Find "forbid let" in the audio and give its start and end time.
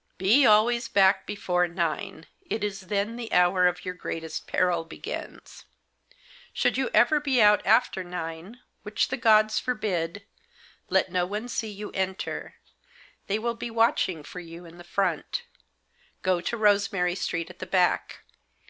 9.58-11.12